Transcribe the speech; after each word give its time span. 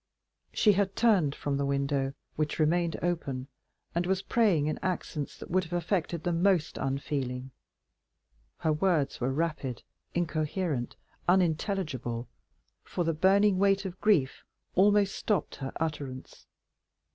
She 0.51 0.71
had 0.73 0.95
turned 0.95 1.35
from 1.35 1.57
the 1.57 1.65
window, 1.67 2.13
which 2.35 2.57
remained 2.57 2.97
open, 3.03 3.45
and 3.93 4.07
was 4.07 4.23
praying 4.23 4.65
in 4.65 4.79
accents 4.81 5.37
that 5.37 5.51
would 5.51 5.63
have 5.65 5.73
affected 5.73 6.23
the 6.23 6.33
most 6.33 6.79
unfeeling; 6.79 7.51
her 8.61 8.73
words 8.73 9.21
were 9.21 9.31
rapid, 9.31 9.83
incoherent, 10.15 10.95
unintelligible, 11.27 12.27
for 12.83 13.03
the 13.03 13.13
burning 13.13 13.59
weight 13.59 13.85
of 13.85 14.01
grief 14.01 14.43
almost 14.73 15.13
stopped 15.13 15.57
her 15.57 15.71
utterance. 15.79 16.47